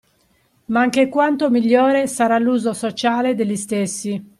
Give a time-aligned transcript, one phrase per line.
[0.65, 4.29] Ma anche quanto migliore sarà l’uso sociale degli stessi.